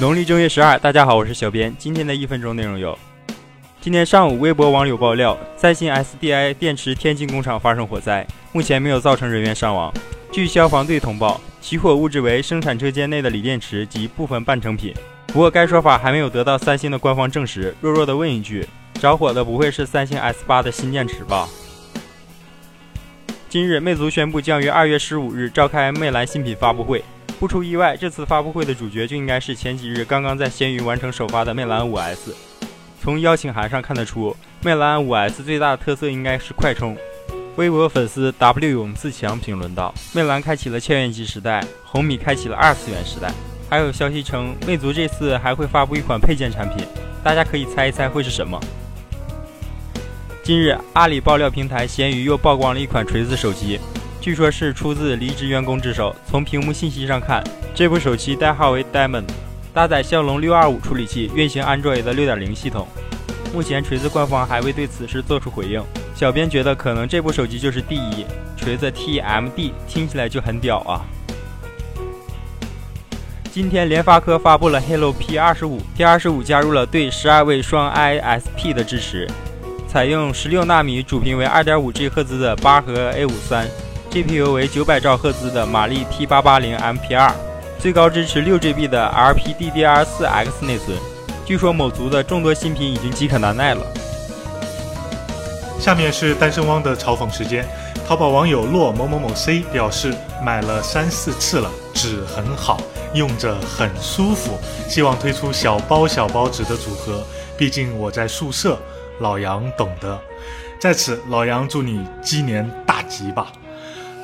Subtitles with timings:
[0.00, 1.74] 农历正月十二，大家好，我是小编。
[1.76, 2.96] 今天的一分钟内容有：
[3.80, 9.92] 今天上午，微博网友爆料，三星 SDI 电池天津工厂发生火灾，目前没有造成人员伤亡。
[10.30, 14.94] 据消防队通报，起火物质为生产车间内的锂电池及部分半成品。
[15.26, 17.74] 不过，该说法还没有得到三星的官方证实。
[17.80, 18.64] 弱弱的问一句：
[19.00, 21.48] 着火的不会是三星 S 八的新电池吧？
[23.48, 27.02] 今日，魅族宣布将于二月十五日召开魅蓝新品发布会。
[27.38, 32.32] 不出意外，这次发布会的主角就应该是前几日刚刚在闲鱼完成首发的魅蓝 5S。
[33.00, 36.96] 从邀请函上看得出，魅蓝 5S 最大的特色应该是快充。
[37.54, 43.32] 微博粉丝 W 勇自强评论道：“魅蓝开启了千元机时代，红米开启了二次元时代。”
[43.70, 46.84] 还有消息称，魅族这次还会发布一款配件产品，
[47.22, 48.58] 大家可以猜一猜会是什么。
[50.42, 53.78] 今日，阿里爆料平台闲鱼又曝光了一款锤子手机。
[54.20, 56.14] 据说是出自离职员工之手。
[56.26, 57.42] 从屏幕信息上看，
[57.74, 59.24] 这部手机代号为 Diamond，
[59.72, 62.86] 搭载骁龙六二五处理器，运行 Android 的六点零系统。
[63.54, 65.82] 目前锤子官方还未对此事做出回应。
[66.14, 71.06] 小编觉得可能这部手机就是第一锤子 TMD，听起来就很屌啊！
[73.52, 79.26] 今天联发科发布了 Helio P 二十五，P 二十五加入了对十二位双 ISP 的支持，
[79.88, 83.66] 采用十六纳米主频为二点五 G 赫兹的八核 A 五三。
[84.10, 87.30] GPU 为九百兆赫兹的马力 T 八八零 MP2，
[87.78, 90.96] 最高支持六 GB 的 LPDDR4X 内存。
[91.44, 93.82] 据说某族的众多新品已经饥渴难耐了。
[95.78, 97.68] 下面是单身汪的嘲讽时间。
[98.06, 102.80] 淘宝网友洛某某某 C 表示买了三四次了，纸很好，
[103.12, 107.22] 用着很舒服，希望推出小包小包纸的组合。
[107.58, 108.78] 毕竟我在宿舍，
[109.20, 110.18] 老杨懂得。
[110.80, 113.52] 在此，老杨祝你鸡年大吉吧。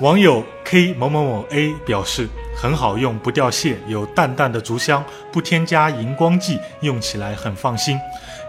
[0.00, 7.98] 网友 K 某某某 A 表示很好用，不掉屑，有淡淡的竹香，不添加荧光剂，用起来很放心。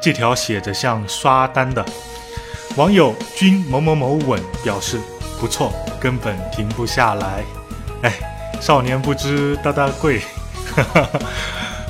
[0.01, 1.85] 这条写着像刷单的。
[2.75, 4.99] 网友君某某某稳表示
[5.39, 7.43] 不错，根本停不下来。
[8.01, 8.13] 哎，
[8.59, 10.21] 少年不知大大贵，
[10.75, 11.09] 哈 哈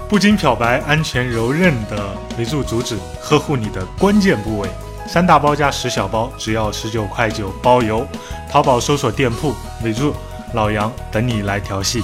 [0.09, 4.69] 不经漂白，安全柔韧的围住主旨，呵护你的关键部位。
[5.05, 8.05] 三大包加十小包，只要十九块九包邮。
[8.49, 9.53] 淘宝搜索店铺
[9.83, 10.13] “伟柱
[10.53, 12.03] 老杨”，等你来调戏。